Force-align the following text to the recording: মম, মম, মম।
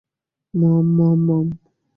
মম, 0.53 0.85
মম, 0.97 1.19
মম। 1.27 1.47